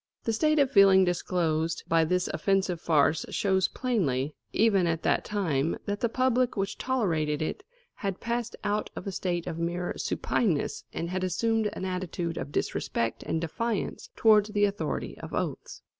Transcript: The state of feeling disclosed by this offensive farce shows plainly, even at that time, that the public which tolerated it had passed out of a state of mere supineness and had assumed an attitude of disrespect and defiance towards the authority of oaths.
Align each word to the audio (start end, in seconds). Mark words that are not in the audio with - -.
The 0.23 0.33
state 0.33 0.57
of 0.57 0.71
feeling 0.71 1.05
disclosed 1.05 1.83
by 1.87 2.05
this 2.05 2.27
offensive 2.27 2.81
farce 2.81 3.23
shows 3.29 3.67
plainly, 3.67 4.33
even 4.51 4.87
at 4.87 5.03
that 5.03 5.23
time, 5.23 5.77
that 5.85 5.99
the 5.99 6.09
public 6.09 6.57
which 6.57 6.79
tolerated 6.79 7.39
it 7.39 7.61
had 7.97 8.19
passed 8.19 8.55
out 8.63 8.89
of 8.95 9.05
a 9.05 9.11
state 9.11 9.45
of 9.45 9.59
mere 9.59 9.93
supineness 9.97 10.85
and 10.91 11.11
had 11.11 11.23
assumed 11.23 11.69
an 11.73 11.85
attitude 11.85 12.37
of 12.37 12.51
disrespect 12.51 13.21
and 13.21 13.41
defiance 13.41 14.09
towards 14.15 14.49
the 14.49 14.65
authority 14.65 15.19
of 15.19 15.35
oaths. 15.35 15.83